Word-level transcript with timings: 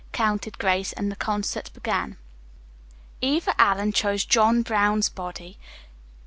counted 0.13 0.57
Grace, 0.57 0.93
and 0.93 1.11
the 1.11 1.15
concert 1.15 1.71
began. 1.75 2.17
Eva 3.21 3.53
Allen 3.61 3.91
chose 3.91 4.25
"John 4.25 4.63
Brown's 4.63 5.09
Body." 5.09 5.59